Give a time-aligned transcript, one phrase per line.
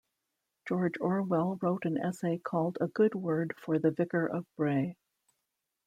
[0.67, 4.97] George Orwell wrote an essay called A Good Word for the Vicar of Bray.